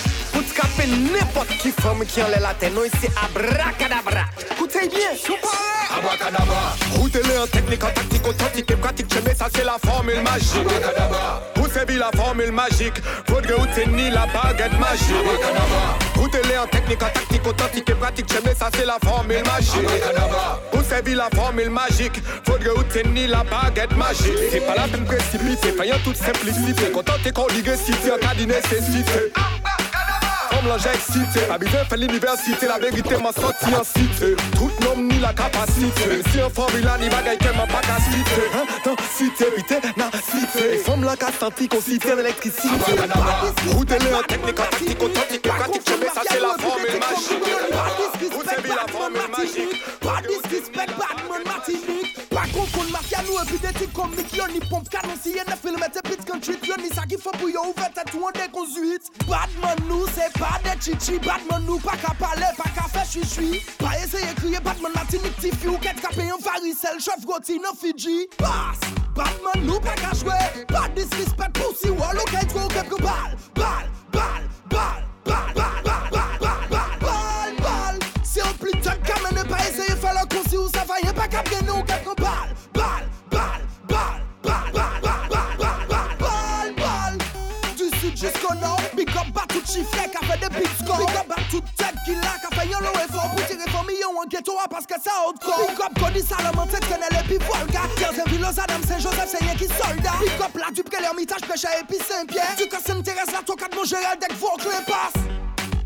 capé 0.53 0.87
n'importe 0.87 1.57
qui 1.57 1.71
femme 1.71 2.05
qui 2.05 2.21
enlève 2.21 2.41
la 2.41 2.53
tête. 2.53 2.73
Non, 2.73 2.83
ici, 2.85 3.07
abracadabra. 3.17 4.25
Écoutez 4.51 4.87
bien, 4.87 5.15
super! 5.15 5.49
Abracadabra. 5.97 6.75
Routez-le 6.95 7.39
en 7.39 7.47
technique, 7.47 7.83
en 7.83 7.89
tactique, 7.89 8.27
authentique 8.27 8.71
et 8.71 8.75
pratique. 8.75 9.07
Tu 9.07 9.21
mets 9.21 9.35
ça, 9.35 9.47
c'est 9.53 9.63
la 9.63 9.77
formule 9.83 10.21
magique. 10.21 10.65
Abracadabra. 10.65 11.43
Vous 11.55 11.69
savez 11.69 11.95
la 11.95 12.09
formule 12.15 12.51
magique. 12.51 13.01
Faudrait 13.27 13.53
où 13.53 13.65
t'es 13.75 13.85
ni 13.85 14.09
la 14.09 14.25
baguette 14.27 14.77
magique. 14.79 15.11
Abracadabra. 15.19 15.99
Routez-le 16.15 16.59
en 16.59 16.67
technique, 16.67 17.03
en 17.03 17.09
tactique, 17.09 17.47
authentique 17.47 17.89
et 17.89 17.95
pratique. 17.95 18.25
Tu 18.27 18.35
mets 18.45 18.55
ça, 18.55 18.69
c'est 18.75 18.85
la 18.85 18.97
formule 19.03 19.43
magique. 19.43 19.87
Abracadabra. 19.87 20.61
Vous 20.71 20.83
savez 20.83 21.15
la 21.15 21.29
formule 21.33 21.69
magique. 21.69 22.21
Faudrait 22.45 22.71
où 22.71 22.83
t'es 22.83 23.03
ni 23.03 23.27
la 23.27 23.43
baguette 23.43 23.95
magique. 23.95 24.37
C'est 24.51 24.65
pas 24.65 24.75
la 24.75 24.87
même 24.87 25.05
précipité. 25.05 25.71
Faillant 25.73 25.99
toute 26.03 26.17
simplicité. 26.17 26.91
Content 26.91 27.13
t'es 27.23 27.31
qu'on 27.31 27.47
digue 27.47 27.75
si 27.75 27.91
tu 27.91 28.11
as 28.11 28.17
qu'à 28.17 28.33
d'inécessité. 28.35 29.31
Comme 30.63 30.71
l'ange 30.71 30.85
excité, 30.85 31.41
besoin 31.59 31.83
faire 31.83 31.97
l'université, 31.97 32.67
la 32.67 32.79
vérité 32.79 33.17
m'a 33.17 33.33
sorti 33.33 33.65
en 33.75 33.83
cité. 33.83 34.35
Tout 34.55 34.71
nom 34.81 35.03
ni 35.03 35.19
la 35.19 35.33
capacité, 35.33 36.21
si 36.31 36.41
en 36.41 36.49
formule 36.49 36.89
ni 37.01 37.09
bagaille 37.09 37.37
qu'elle 37.37 37.55
m'a 37.57 37.67
pas 37.67 37.81
qu'à 37.81 37.97
citer. 37.99 38.47
Hein, 38.55 38.63
dans 38.85 38.95
cité, 39.13 39.45
vité, 39.57 39.75
na 39.97 40.09
cité. 40.11 40.71
Les 40.71 40.77
femmes 40.77 41.03
là 41.03 41.17
qu'à 41.17 41.31
sentir 41.33 41.67
qu'on 41.67 41.81
cité 41.81 42.15
l'électricité. 42.15 42.91
Routez-les 43.73 44.13
en 44.13 44.23
technique, 44.23 44.59
en 44.59 44.63
tactique, 44.63 45.03
authentique, 45.03 45.45
et 45.45 45.49
pratique, 45.49 45.81
je 45.85 45.93
mets 45.95 46.05
ça 46.07 46.21
c'est 46.29 46.39
la 46.39 46.55
formule 46.57 46.99
magique. 46.99 48.31
Vous 48.31 48.43
savez 48.43 48.69
la 48.69 48.91
formule 48.91 49.19
magique. 49.37 49.99
Pas 49.99 50.21
disrespect, 50.21 50.93
Batman 50.97 51.41
Martinique 51.45 52.12
Yanu 53.13 53.33
epideti 53.41 53.85
komik 53.93 54.33
yon 54.33 54.49
ni 54.53 54.59
pomp 54.59 54.89
kanon 54.89 55.17
si 55.21 55.35
yon 55.37 55.45
na 55.45 55.55
filmet 55.55 55.97
epit 56.01 56.23
kontrit 56.25 56.63
Yon 56.65 56.81
ni 56.81 56.89
sakifan 56.89 57.35
pou 57.37 57.51
yo 57.51 57.61
ouvet 57.69 57.99
etou 58.01 58.25
an 58.25 58.33
de 58.33 58.47
konzuit 58.55 59.11
Badman 59.27 59.83
nou 59.85 60.07
se 60.15 60.25
pa 60.39 60.55
de 60.63 60.73
chichi 60.81 61.19
Badman 61.21 61.61
nou 61.67 61.77
pa 61.83 61.93
ka 62.01 62.15
pale, 62.17 62.49
pa 62.57 62.71
ka 62.73 62.87
fe 62.89 63.03
chichui 63.11 63.61
Pa 63.77 63.93
eseye 64.01 64.33
kriye 64.39 64.63
Badman 64.65 64.97
latinik 64.97 65.37
ti 65.37 65.51
fi 65.53 65.69
ou 65.69 65.81
ket 65.83 66.01
kapen 66.01 66.31
yon 66.31 66.41
varisel 66.41 66.97
Chof 67.05 67.21
goti 67.29 67.59
nan 67.61 67.77
Fiji 67.77 68.25
Bas, 68.39 68.81
Badman 69.13 69.61
nou 69.67 69.77
pa 69.83 69.93
ka 70.01 70.15
jwe 70.17 70.65
Pa 70.73 70.87
disrespect 70.97 71.61
pou 71.61 71.77
si 71.77 71.93
walo 71.93 72.25
ke 72.33 72.41
tro 72.49 72.65
ke 72.73 72.97
bal 72.97 73.37
Bal, 73.59 73.93
bal, 74.09 74.49
bal, 74.73 75.05
bal, 75.29 75.53
bal, 75.53 75.77
bal, 75.85 76.09
bal, 76.17 76.33
bal, 76.41 76.65
bal, 76.73 76.97
bal, 77.05 77.61
bal 77.61 78.01
Se 78.25 78.41
yon 78.41 78.57
pli 78.57 78.73
tak 78.81 79.05
kamene 79.05 79.45
pa 79.53 79.61
eseye 79.69 80.01
fe 80.01 80.17
la 80.17 80.25
konsi 80.33 80.57
ou 80.57 80.73
sa 80.73 80.87
faye 80.89 81.13
Pa 81.13 81.29
kap 81.29 81.53
gen 81.53 81.69
nou 81.69 81.85
ke 81.85 82.01
bal 82.17 82.52
Big 88.95 89.09
up 89.17 89.27
ba 89.33 89.41
tout 89.49 89.65
chifle 89.65 90.05
ka 90.13 90.21
fe 90.27 90.37
de 90.39 90.49
big 90.53 90.69
score 90.77 90.97
Big 90.97 91.15
up 91.17 91.27
ba 91.27 91.35
tout 91.49 91.63
tet 91.75 91.95
ki 92.05 92.13
la 92.21 92.37
ka 92.43 92.49
fe 92.55 92.67
YOLO 92.69 92.91
e 93.01 93.07
for 93.09 93.25
Pou 93.33 93.41
tire 93.49 93.65
fomi 93.73 93.97
yon 93.99 94.19
an 94.21 94.29
geto 94.29 94.57
a 94.61 94.67
paske 94.69 94.99
sa 95.01 95.15
hardcore 95.23 95.67
Big 95.67 95.81
up 95.81 95.93
Cody 95.99 96.21
Salomon 96.21 96.67
tek 96.69 96.85
tenel 96.85 97.17
epi 97.21 97.39
volga. 97.47 97.87
Yerzen 97.99 98.29
Vilos 98.29 98.59
Adam 98.59 98.83
Saint 98.83 99.01
Joseph 99.01 99.29
se 99.29 99.41
yen 99.45 99.57
ki 99.57 99.67
solda. 99.73 100.13
Big 100.21 100.41
up 100.41 100.55
la 100.61 100.69
dupe 100.71 100.89
ke 100.93 101.01
l'ermitage 101.01 101.47
peche 101.49 101.71
epi 101.79 101.97
Saint-Pierre. 102.03 102.55
Du 102.57 102.67
kase 102.69 102.93
m'teres 102.93 103.33
la 103.33 103.41
tokad 103.41 103.73
mon 103.75 103.85
jerel 103.89 104.19
dek 104.21 104.37
vok 104.37 104.63
le 104.69 104.81
pas 104.85 105.17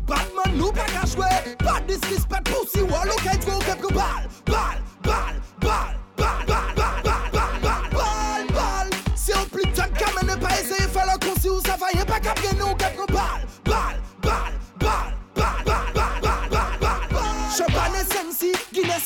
Batman 0.08 0.56
nou 0.56 0.72
pa 0.72 0.86
ka 0.92 1.06
jwe 1.08 1.56
Pas 1.64 1.80
disrespect 1.88 2.52
pou 2.52 2.68
si 2.68 2.84
wolo 2.84 3.16
ke 3.24 3.36
dwe 3.44 3.56
ou 3.56 3.64
kepke 3.64 3.94
bal 3.96 4.28
Bal, 4.48 4.80
bal, 5.04 5.40
bal, 5.64 5.94
bal, 6.16 6.44
bal, 6.46 6.72
bal, 6.76 7.02
bal, 7.04 7.28
bal, 7.32 7.60
bal 7.64 7.87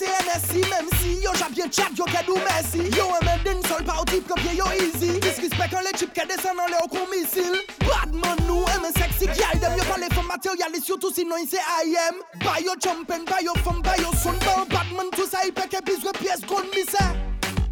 se 0.02 0.10
NSI 0.26 0.60
Mem 0.70 0.88
si 0.98 1.22
yo 1.22 1.32
javye 1.32 1.68
chat 1.70 1.96
yo 1.96 2.04
ke 2.04 2.22
do 2.26 2.34
mersi 2.34 2.82
Yo 2.96 3.06
eme 3.20 3.34
din 3.44 3.62
sol 3.68 3.82
pa 3.84 3.98
ou 4.00 4.04
ti 4.04 4.20
propye 4.20 4.56
yo 4.56 4.66
easy. 4.74 5.18
Disrespect 5.20 5.74
an 5.74 5.84
le 5.86 5.92
chip 5.96 6.14
ke 6.14 6.26
desen 6.28 6.58
an 6.58 6.70
le 6.70 6.78
ou 6.82 6.90
kon 6.90 7.06
misil 7.10 7.58
Badman 7.86 8.42
nou 8.46 8.66
eme 8.76 8.90
seksi 8.98 9.30
gyal 9.32 9.60
dem 9.62 9.76
Yo 9.78 9.86
pale 9.90 10.10
fom 10.14 10.26
materialist 10.30 10.90
yo 10.90 10.98
tou 10.98 11.14
si 11.14 11.26
nou 11.28 11.38
se 11.46 11.60
I 11.62 11.94
am 12.08 12.22
Bayo 12.42 12.74
chompen, 12.82 13.26
bayo 13.28 13.54
fom, 13.62 13.82
bayo 13.82 14.14
son 14.22 14.38
Ban 14.46 14.66
badman 14.72 15.12
tou 15.14 15.28
sa 15.28 15.44
ipe 15.46 15.68
ke 15.70 15.82
bizwe 15.86 16.14
piyes 16.18 16.42
kon 16.48 16.66
mise 16.74 17.06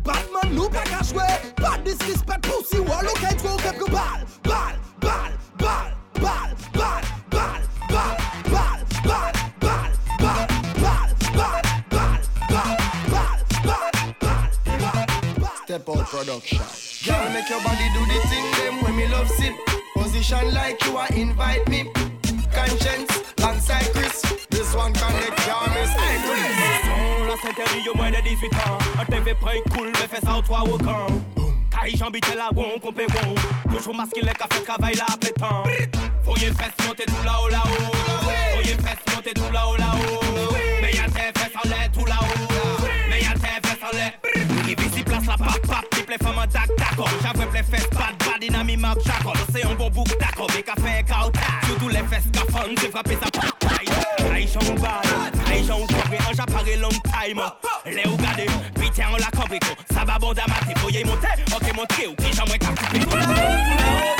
Badman 0.06 0.54
nou 0.54 0.70
pa 0.70 0.86
ka 0.92 1.02
chwe 1.06 1.26
Bad 1.58 1.82
disrespect 1.88 2.46
pou 2.46 2.62
si 2.70 2.82
walo 2.86 3.16
ke 3.18 3.34
tro 3.42 3.58
ke 3.64 3.74
global. 3.80 4.29
production. 16.10 16.58
Girl, 17.06 17.30
make 17.30 17.48
your 17.48 17.62
body 17.62 17.86
do 17.94 18.02
the 18.04 18.18
thing 18.26 18.46
them 18.58 18.82
when 18.82 18.96
me 18.96 19.06
love 19.06 19.30
sit. 19.30 19.54
Position 19.94 20.52
like 20.52 20.84
you 20.84 20.96
are 20.96 21.08
invite 21.14 21.68
me. 21.68 21.84
Conscience, 22.52 23.10
alongside 23.38 23.86
Chris. 23.94 24.20
This 24.50 24.74
one 24.74 24.92
connect, 24.92 25.38
y'all 25.46 25.68
miss. 25.70 25.90
Hey, 25.94 26.18
Chris. 26.26 27.28
Là, 27.28 27.34
c'est 27.40 27.50
interdit 27.50 27.88
au 27.88 27.96
moins 27.96 28.10
de 28.10 28.20
18 28.22 28.54
ans. 28.54 28.78
Un 29.00 29.04
TV 29.04 29.34
prêt 29.34 29.62
cool, 29.72 29.92
mais 29.94 30.08
fais 30.08 30.20
ça 30.20 30.36
au 30.36 30.42
toit 30.42 30.64
au 30.64 30.76
camp. 30.78 31.06
Aïe, 31.80 31.94
j'ambite 31.96 32.26
la 32.34 32.50
won, 32.54 32.78
compé 32.80 33.06
won. 33.14 33.34
Toujours 33.72 33.94
masqué 33.94 34.20
les 34.20 34.32
cafés, 34.32 34.64
travail 34.64 34.94
là, 34.96 35.06
pétant. 35.20 35.62
Voyez 36.24 36.52
fesses, 36.52 36.86
montez 36.86 37.04
tout 37.06 37.24
là-haut, 37.24 37.48
là-haut. 37.48 37.92
Voyez 38.54 38.74
fesses, 38.74 39.14
montez 39.14 39.32
tout 39.32 39.52
là-haut, 39.52 39.76
là-haut. 39.76 40.50
Mais 40.82 40.92
y'a 40.92 41.04
tes 41.04 41.38
fesses 41.38 41.56
en 41.64 41.68
l'air 41.68 41.88
tout 41.92 42.04
là-haut. 42.04 42.79
Revisi 44.70 45.02
plas 45.02 45.26
la 45.26 45.36
pap 45.36 45.66
pap, 45.66 45.84
ple 46.06 46.16
tak 46.46 46.68
tako 46.78 47.08
ple 47.50 47.62
fes 47.66 47.86
pat 47.90 48.14
map 48.78 48.98
Se 49.50 49.64
yon 49.64 49.74
bon 49.74 49.90
bouk 49.90 50.12
tako, 50.20 50.46
be 50.46 50.62
ka 50.62 50.76
fe 50.78 51.02
ka 51.08 51.24
ou 51.26 51.32
tak 51.32 51.66
le 51.90 52.04
fes 52.06 52.28
ka 52.30 52.44
fon, 52.52 52.70
frape 52.92 53.18
sa 53.18 53.30
pap 53.34 53.50
ou 55.74 55.86
ou 56.30 56.76
long 56.78 57.02
time, 57.10 57.42
le 57.86 58.08
ou 58.12 58.16
gade 58.16 58.46
Pite 58.78 59.02
an 59.02 59.18
la 59.18 59.30
sa 59.90 60.04
bon 60.20 60.32
damate 60.34 60.78
monte, 61.02 61.34
ok 61.50 62.06
ou 62.06 62.14
ki 62.14 62.30
jan 62.30 62.46
mwen 62.46 62.62
la 63.18 63.26
ou, 63.26 64.19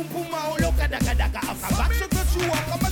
Kumpuma 0.00 0.48
ulo 0.56 0.72
kadaka 0.72 1.14
daka 1.14 1.40
After 1.44 1.76
back 1.76 1.92
shot 1.92 2.08
you 2.40 2.89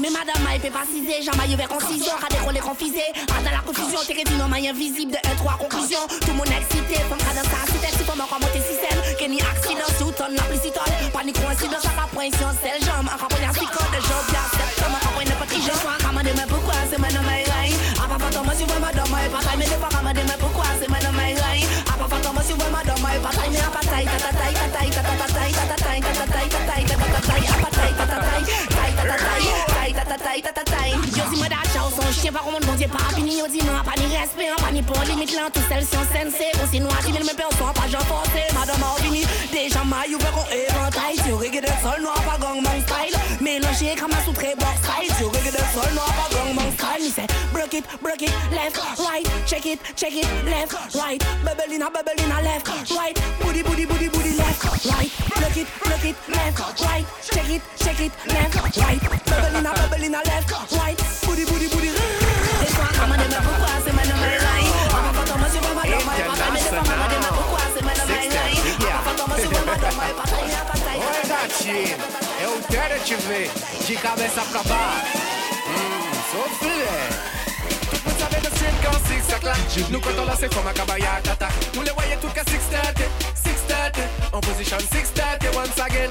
Mais 0.00 0.10
madame 0.10 0.42
m'a 0.44 0.58
fait 0.60 0.70
baptisé, 0.70 1.22
jamais 1.22 1.52
eu 1.52 1.56
vers 1.56 1.72
en 1.72 1.80
6 1.80 2.08
heures, 2.08 2.20
à 2.22 2.28
décoller 2.28 2.60
confisé. 2.60 3.02
Dans 3.26 3.50
la 3.50 3.58
confusion, 3.58 3.98
t'es 4.06 4.14
réduit, 4.14 4.36
non, 4.36 4.46
invisible 4.52 5.12
de 5.12 5.18
1-3 5.18 5.58
conclusion. 5.58 5.98
Tout 6.20 6.28
le 6.28 6.34
monde 6.34 6.52
excité, 6.52 7.00
femme 7.08 7.18
cadence 7.18 7.50
à 7.50 7.66
cité, 7.66 7.88
si 7.96 8.04
pour 8.04 8.16
me 8.16 8.22
remonter 8.22 8.60
système. 8.60 9.00
Kenny 9.18 9.40
accident, 9.40 9.88
sous 9.98 10.12
ton 10.12 10.30
applicitol. 10.36 10.86
Panique 11.12 11.40
coïncidence, 11.42 11.84
à 11.86 11.96
la 11.96 12.06
pression, 12.12 12.48
c'est 12.62 12.78
le 12.78 12.84
jambe. 12.84 13.08
En 13.08 13.16
à 13.16 13.40
la 13.40 13.52
psychode, 13.52 13.90
le 13.92 14.00
job, 14.00 14.24
la 14.30 14.44
septembre, 14.52 14.98
en 15.02 15.16
pourquoi, 16.48 16.74
c'est 16.90 16.98
maintenant 16.98 17.22
ma 17.22 17.40
raille. 17.52 17.74
Taille, 28.44 28.66
taille, 28.68 28.94
ta 28.96 29.02
ta 29.02 29.16
taille, 29.16 29.52
taille, 29.68 29.94
ta 29.94 30.04
ta 30.04 30.18
taille, 30.18 30.42
ta 30.42 30.52
ta 30.52 30.64
taille. 30.64 30.94
Yo, 31.16 31.24
dis-moi 31.30 31.48
d'achat, 31.48 31.65
son 31.96 32.12
chien, 32.12 32.32
pas 32.32 32.40
comment 32.44 32.58
bon 32.60 32.74
Dieu, 32.74 32.88
pas 32.88 33.14
fini, 33.14 33.38
yo, 33.38 33.46
dis-moi, 33.48 33.80
pas 33.84 33.96
ni 34.00 34.06
respect, 34.16 34.50
pas 34.58 34.72
ni 34.72 34.82
pour 34.82 35.00
limite, 35.04 35.34
là, 35.34 35.48
tout 35.52 35.60
si 35.60 35.96
on 35.96 36.04
sensé, 36.04 36.46
on 36.62 36.66
s'y 36.70 36.80
noie, 36.80 36.92
10 37.04 37.12
000, 37.12 37.24
mais 37.24 37.34
personne, 37.34 37.72
pas 37.74 37.88
j'en 37.90 38.04
forcé, 38.04 38.42
madame, 38.54 38.82
a 38.82 39.02
fini, 39.02 39.24
déjà, 39.52 39.82
ma, 39.84 40.06
you 40.06 40.18
verront 40.18 40.46
éventail, 40.50 41.16
tu 41.24 41.32
reggae 41.32 41.60
de 41.60 41.72
sol 41.82 42.02
noir, 42.02 42.20
pas 42.22 42.38
gang, 42.38 42.60
man 42.60 42.80
style, 42.84 43.16
mélangé 43.40 43.94
comme 43.98 44.12
un 44.12 44.24
sous-très 44.24 44.54
bon 44.56 44.72
style, 44.82 45.12
tu 45.16 45.24
reggae 45.24 45.52
de 45.52 45.62
sol 45.72 45.92
noir, 45.94 46.12
pas 46.16 46.28
gang, 46.34 46.54
man 46.54 46.70
style, 46.76 47.04
me 47.04 47.10
say, 47.10 47.26
break 47.52 47.74
it, 47.74 47.84
break 48.02 48.22
it, 48.22 48.32
left, 48.52 48.76
right, 48.98 49.26
check 49.46 49.64
it, 49.66 49.80
check 49.96 50.12
it, 50.12 50.28
left, 50.44 50.74
right, 50.94 51.20
bubblina, 51.44 51.88
bubblina, 51.90 52.42
left, 52.42 52.68
right, 52.92 53.16
booty, 53.40 53.62
booty, 53.62 53.86
booty, 53.86 54.08
booty, 54.08 54.36
left, 54.36 54.64
right, 54.92 55.10
break 55.36 55.56
it, 55.56 55.66
break 55.82 56.04
it, 56.04 56.16
left, 56.28 56.80
right, 56.84 57.06
check 57.22 57.48
it, 57.50 57.62
check 57.78 58.00
it, 58.00 58.12
left, 58.28 58.76
right, 58.76 59.00
bubblina, 59.00 59.72
bubblina, 59.74 60.20
left, 60.26 60.52
right, 60.76 60.98
booty, 61.24 61.44
booty, 61.44 61.68
booty, 61.68 61.85
Oi, 70.98 71.28
gatinho, 71.28 71.96
eu 72.40 72.60
quero 72.68 73.00
te 73.04 73.14
ver 73.14 73.50
de 73.86 73.96
cabeça 73.96 74.42
pra 74.42 74.62
baixo. 74.62 75.18
Hum, 75.68 76.10
sou 76.32 76.48
filé. 76.58 77.35
Quand 78.82 78.98
six 79.06 79.22
ça 79.28 79.38
claque 79.38 79.58
Nous 79.90 80.00
quand 80.00 80.10
on 80.20 80.24
lance 80.26 80.40
comme 80.54 80.66
un 80.66 80.72
cabaya 80.72 81.20
tata. 81.22 81.48
Nous 81.74 81.82
les 81.82 81.90
voyons 81.90 82.16
tout 82.20 82.28
qu'à 82.28 82.44
630 82.44 83.02
630 83.34 83.98
En 84.32 84.40
position 84.40 84.78
630 84.78 85.56
once 85.56 85.80
again. 85.80 86.10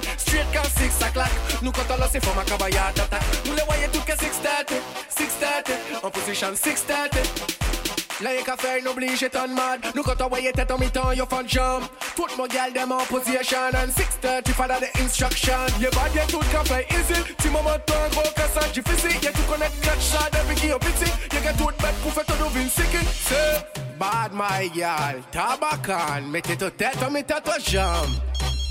Quand 0.54 0.70
six 0.78 0.92
ça 1.00 1.10
claque 1.10 1.32
Nous 1.62 1.72
quand 1.72 1.94
on 1.94 1.98
lance 1.98 2.12
comme 2.12 2.40
un 2.40 2.46
cabaya 2.46 2.92
tata. 2.94 3.20
Nous 3.46 3.54
les 3.54 3.64
voyons 3.68 3.90
tout 3.92 4.02
qu'à 4.02 4.16
630 4.16 4.74
630 5.10 6.04
En 6.04 6.10
position 6.12 6.48
630 6.56 7.75
Là 8.22 8.34
y'a 8.34 8.42
qu'à 8.44 8.56
faire, 8.56 8.82
n'oblige 8.82 9.30
ton 9.30 9.48
mad. 9.50 9.82
Nous 9.94 10.04
quand 10.04 10.22
on 10.22 10.30
voyait 10.30 10.52
tête 10.54 10.72
en 10.72 10.78
mi-temps, 10.78 11.12
yo 11.12 11.26
fun 11.30 11.44
jump. 11.46 11.84
Tout 12.16 12.28
mon 12.38 12.48
gal 12.48 12.72
dem 12.72 12.92
en 12.92 13.04
position 13.06 13.58
And 13.74 13.92
630, 13.92 14.48
follow 14.54 14.76
the 14.80 15.02
instruction. 15.02 15.54
Pas 15.92 16.10
y'a 16.16 16.26
tout 16.26 16.40
qu'à 16.52 16.64
faire 16.64 16.86
easy 16.92 17.22
Si 17.42 17.50
moment 17.50 17.78
ton 17.86 17.94
gros 18.12 18.30
cassage 18.36 18.72
difficile 18.72 19.22
Y'a 19.22 19.32
tout 19.32 19.44
connect 19.50 19.82
clutch 19.82 20.02
ça 20.02 20.30
depuis 20.32 20.56
qui 20.56 20.68
y'a 20.68 20.80
petit 20.80 21.12
Y'a 21.34 21.42
qu'à 21.42 21.54
tout 21.54 21.68
bête 21.68 21.96
pour 22.02 22.14
faire 22.14 22.26
ton 22.26 22.46
ovine 22.46 22.70
sicky 22.70 23.06
C'est 23.28 23.98
bad 24.00 24.32
my 24.34 24.70
gal 24.70 25.22
Tabacan, 25.32 26.22
mettez 26.30 26.56
ta 26.56 26.72
tête 26.72 26.98
en 27.06 27.12
mi-temps 27.12 27.42
toi 27.44 27.56
jambe 27.60 28.16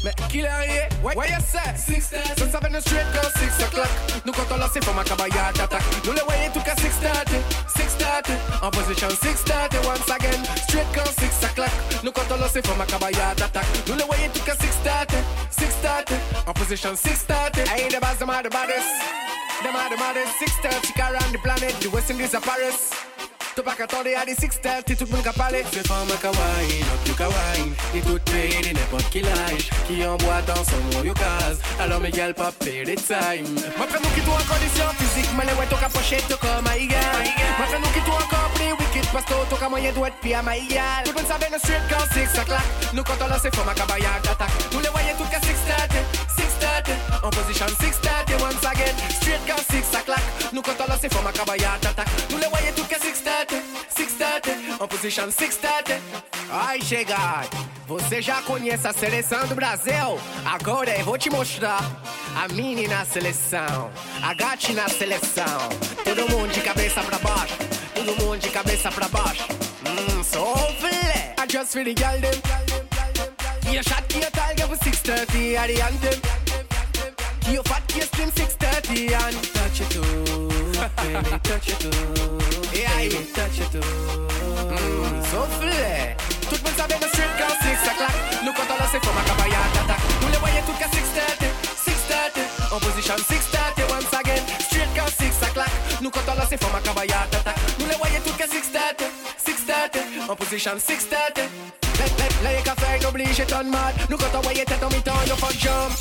mais 0.05 0.13
qui 0.29 0.43
l'a 0.43 0.59
rien? 0.59 0.83
Ouais, 1.03 1.17
ouais, 1.17 1.29
c'est 1.51 1.93
Six 1.93 2.11
Ça 2.11 2.51
savait 2.53 2.69
le 2.71 2.79
street 2.83 3.07
quand 3.15 3.41
6 3.59 3.65
o'clock. 3.65 3.89
Nous 4.27 4.33
quand 4.33 4.55
on 4.55 4.59
lance 4.59 4.69
c'est 4.75 4.85
pour 4.85 4.93
ma 4.93 5.03
cabaya 5.03 5.51
d'attaque 5.55 5.83
Nous 6.05 6.13
les 6.13 6.21
voyons 6.21 6.53
tout 6.53 6.61
qu'à 6.61 6.77
630 6.77 7.63
630 8.05 8.62
En 8.62 8.71
position 8.71 9.09
630 9.11 9.87
once 9.87 10.11
again. 10.11 10.45
Street 10.69 10.87
quand 10.95 11.07
6 11.07 11.45
o'clock. 11.49 11.71
Nous 12.03 12.12
quand 12.12 12.29
on 12.31 12.37
lance 12.37 12.51
c'est 12.53 12.62
pour 12.62 12.77
ma 12.77 12.85
cabaya 12.87 13.35
d'attaque 13.37 13.67
Nous 13.87 13.95
les 13.95 14.05
voyons 14.05 14.29
tout 14.33 14.43
qu'à 14.45 14.55
630 14.55 15.14
630 15.51 16.12
En 16.47 16.53
position 16.53 16.95
630 16.95 17.69
Hey, 17.69 17.88
the 17.88 18.01
bars, 18.01 18.19
them 18.19 18.31
are 18.31 18.43
the 18.43 18.51
baddest. 18.51 18.88
Them 19.62 19.75
are 19.77 19.88
the 19.88 19.97
baddest. 19.97 20.33
630 20.38 20.93
car 20.95 21.12
around 21.12 21.33
the 21.33 21.38
planet. 21.38 21.75
The 21.81 21.88
West 21.90 22.11
Indies 22.11 22.35
are 22.35 22.40
Paris 22.43 23.13
T'as 23.55 23.62
pas 23.62 23.75
qu'attendre 23.77 24.09
à 24.21 24.27
des 24.27 24.35
630 24.35 24.97
tout 24.99 25.05
le 25.05 25.11
monde 25.12 25.23
qu'à 25.23 25.33
parler 25.33 25.62
C'est 25.73 25.87
pas 25.87 26.03
ma 26.09 26.17
kawaii, 26.17 26.81
non 26.81 26.99
plus 27.05 27.14
kawaii. 27.14 27.71
Et 27.95 28.01
tout 28.01 28.19
pays 28.27 28.61
de 28.62 28.77
n'importe 28.77 29.07
quel 29.12 29.27
âge 29.27 29.71
Qui 29.87 30.05
envoie 30.05 30.43
dans 30.43 30.64
son 30.64 30.83
royaume 30.93 31.14
case. 31.14 31.61
Alors 31.79 32.01
mes 32.01 32.11
gars 32.11 32.35
pas 32.35 32.51
payer 32.51 32.85
les 32.85 32.97
time. 32.97 33.47
Montre-nous 33.79 34.11
qui 34.11 34.23
toi 34.23 34.35
en 34.35 34.55
condition 34.55 34.87
physique 34.99 35.31
Mais 35.38 35.45
les 35.47 35.53
ouais 35.53 35.67
t'as 35.71 35.88
pocher 35.88 36.19
tout 36.29 36.37
comme 36.38 36.64
Maïga 36.64 36.99
Montre-nous 37.61 37.93
qui 37.95 38.01
toi 38.01 38.14
encore 38.14 38.51
plus 38.55 38.73
wicked. 38.73 39.07
Parce 39.12 39.25
que 39.25 39.35
t'as 39.49 39.69
moyen 39.69 39.90
être 39.90 40.21
pire 40.21 40.38
à 40.38 40.43
Maïga 40.43 41.05
Tout 41.05 41.12
le 41.12 41.23
monde 41.23 41.31
savait 41.31 41.53
le 41.53 41.59
street 41.59 41.83
quand 41.88 42.05
6 42.12 42.27
ça 42.35 42.43
claque. 42.43 42.71
Nous 42.93 43.05
quand 43.05 43.23
on 43.25 43.29
lance 43.29 43.38
c'est 43.40 43.55
for 43.55 43.64
ma 43.64 43.75
cabaya 43.75 44.19
d'attaque. 44.25 44.51
Nous 44.73 44.81
les 44.81 44.88
voyons 44.88 45.14
tout 45.17 45.31
qu'à 45.31 45.38
630 45.38 45.95
630 46.38 46.44
En 47.23 47.31
position 47.31 47.66
630 47.68 48.42
once 48.42 48.64
again. 48.64 48.94
Street 49.20 49.40
quand 49.47 49.62
6 49.70 49.85
ça 49.90 50.01
claque 50.01 50.23
Nous 50.53 50.62
quand 50.62 50.75
on 50.81 50.88
lance 50.88 50.99
c'est 51.01 51.12
for 51.12 51.23
ma 51.23 51.33
cabaya 51.33 51.79
d'attaque 51.81 52.09
Nous 52.31 52.38
les 52.38 52.47
voyons 52.49 52.73
tout 52.77 52.85
qu'à 52.85 52.99
630 52.99 53.55
630 53.97 54.81
En 54.81 54.87
position 54.87 55.25
630 55.31 55.99
Ai, 56.53 56.81
chegar 56.83 57.44
Você 57.87 58.20
já 58.20 58.42
conhece 58.42 58.87
a 58.87 58.92
seleção 58.92 59.47
do 59.47 59.55
Brasil? 59.55 60.18
Agora 60.44 60.90
eu 60.99 61.05
vou 61.05 61.18
te 61.18 61.31
mostrar 61.31 61.81
a 62.37 62.49
mini 62.49 62.88
na 62.88 63.05
seleção, 63.05 63.90
a 64.23 64.35
gati 64.35 64.73
na 64.73 64.88
seleção. 64.88 65.68
Todo 66.03 66.29
mundo 66.31 66.53
de 66.53 66.61
cabeça 66.61 67.01
pra 67.03 67.18
baixo, 67.18 67.55
todo 67.94 68.16
mundo 68.23 68.38
de 68.38 68.49
cabeça 68.49 68.90
pra 68.90 69.07
baixo. 69.09 69.47
Mmm, 69.87 70.25
so 70.25 70.57
filé. 70.81 71.35
I 71.38 71.47
just 71.47 71.73
feel 71.73 71.85
the 71.85 71.94
girl 71.94 72.20
them. 72.20 72.40
Kia 73.62 73.83
shot, 73.83 74.03
kia 74.09 74.31
tall, 74.31 74.55
give 74.57 74.77
630 74.83 75.57
at 75.57 76.44
anthem. 77.47 77.63
Fat, 77.65 77.83
kia 77.89 78.05
slim 78.07 78.31
630 78.31 79.15
and 79.15 79.37
touch 79.55 79.81
it 79.81 79.91
too, 79.91 80.03
baby, 80.97 81.39
touch 81.43 81.69
it 81.69 81.79
too, 81.81 81.91
baby, 82.73 83.27
touch 83.35 83.61
it 83.61 83.71
too. 83.73 83.81
Mmm, 83.81 85.25
so 85.31 85.47
filé. 85.61 86.17
Tout 86.49 86.57
le 86.57 86.63
monde 86.65 86.77
savait 86.77 86.99
le 87.01 87.09
street 87.09 87.31
quand 87.39 87.55
6 87.65 87.91
o'clock 87.91 88.15
Nous 88.45 88.53
quand 88.53 88.69
on 88.69 88.79
lance 88.79 88.91
c'est 88.93 89.01
pour 89.01 89.15
ma 89.15 89.23
cabaya 89.23 89.59
d'attaque 89.75 90.01
Nous 90.21 90.29
les 90.29 90.37
voyons 90.37 90.63
tout 90.67 90.73
qu'à 90.79 90.89
630 90.89 91.49
630 91.85 92.73
En 92.73 92.79
position 92.81 93.17
630 93.17 93.91
once 93.91 94.13
again. 94.13 94.43
Street 94.61 94.89
quand 94.95 95.09
6 95.09 95.49
o'clock. 95.49 95.71
Nous 96.03 96.11
quand 96.11 96.21
on 96.29 96.35
lance 96.37 96.49
c'est 96.51 96.59
pour 96.61 96.71
ma 96.71 96.81
cabaya 96.81 97.27
d'attaque 97.33 97.57
Nous 97.81 97.87
les 97.87 97.97
voyons 97.97 98.21
tout 98.25 98.35
qu'à 98.35 98.47
630 98.47 99.03
630 99.39 100.31
En 100.31 100.37
position 100.37 100.73
630 100.79 101.41
Let, 102.19 102.35
let 102.43 102.62
qu'à 102.62 102.75
faire, 102.75 103.01
n'oblige 103.01 103.47
ton 103.47 103.64
mad 103.64 103.95
Nous 104.11 104.17
quand 104.17 104.38
on 104.38 104.40
voyait 104.40 104.64
tête 104.64 104.83
en 104.83 104.88
mi-temps, 104.88 105.25
yo 105.27 105.37
fuck 105.37 105.57
jump. 105.59 105.93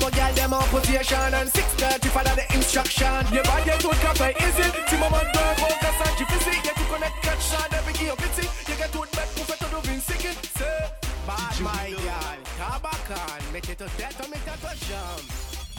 Mon 0.00 0.08
gal 0.10 0.32
dem 0.34 0.52
en 0.52 0.62
position 0.70 1.32
And 1.32 1.48
630, 1.52 2.08
follow 2.08 2.34
the 2.36 2.56
instruction. 2.56 3.20
Y'a 3.32 3.42
pas 3.42 3.60
y'a 3.66 3.76
tout 3.76 3.90
qu'à 3.90 4.14
faire 4.14 4.34
easy 4.40 4.68
Si 4.88 4.94
moment 4.96 5.24
d'un 5.34 5.54
gros 5.56 5.76
cassage 5.80 6.16
difficile 6.16 6.60
Y'a 6.64 6.72
tout 6.72 6.88
connect 6.90 7.20
catch 7.22 7.44
ça, 7.52 7.68
depuis 7.70 7.92
qui 7.92 8.04
y'a 8.06 8.16
petit 8.16 8.48
Y'a 8.78 8.88
tout 8.88 9.04
bête 9.12 9.30
pour 9.36 9.44
faire 9.46 9.58
ton 9.58 9.76
ovine 9.76 10.00
sicky 10.00 10.32
C'est 10.56 10.84
bad 11.26 11.56
my 11.60 11.90
gal 11.92 12.40
Tabacan, 12.56 13.42
mettez 13.52 13.76
ta 13.76 13.84
tête 13.84 14.16
en 14.24 14.28
mettant 14.28 14.58
ta 14.62 14.72
jambe 14.74 15.28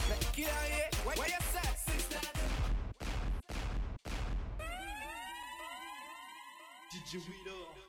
Mais 0.09 0.15
qui 0.33 0.41
l'a 0.43 0.59
rien, 0.65 0.89
ouais, 1.05 1.19
ouais, 1.19 1.29
y'a 1.29 1.39
ça 1.53 1.61
DJ 6.91 7.15
Wido. 7.15 7.80